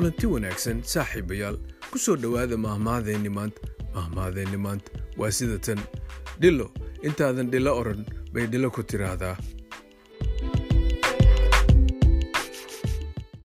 kulanti 0.00 0.26
wanaagsan 0.26 0.78
saaxiibayaal 0.80 1.56
ku 1.92 1.98
soo 2.00 2.16
dhowaada 2.16 2.56
mahmaadeenni 2.56 3.28
maanta. 3.28 3.60
Mahmaadeenni 3.94 4.56
maanta 4.56 4.90
waa 5.20 5.28
sida 5.30 5.58
tan. 5.58 5.80
Dhilo 6.40 6.72
intaadan 7.02 7.50
dhilo 7.52 7.76
odhan 7.80 8.06
bay 8.32 8.46
dhilo 8.46 8.70
ku 8.72 8.80
tiraahdaa. 8.82 9.36